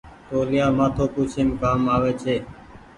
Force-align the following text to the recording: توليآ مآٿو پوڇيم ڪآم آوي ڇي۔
توليآ 0.29 0.67
مآٿو 0.77 1.05
پوڇيم 1.13 1.49
ڪآم 1.61 1.79
آوي 1.95 2.11
ڇي۔ 2.21 2.35